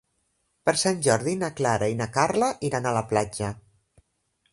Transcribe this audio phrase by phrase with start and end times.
[0.69, 3.51] Per Sant Jordi na Clara i na Carla iran a la platja.